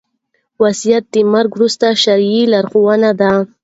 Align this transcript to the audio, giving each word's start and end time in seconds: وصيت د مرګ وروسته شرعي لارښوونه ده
وصيت 0.63 1.03
د 1.13 1.15
مرګ 1.33 1.51
وروسته 1.55 1.87
شرعي 2.03 2.41
لارښوونه 2.51 3.09
ده 3.19 3.31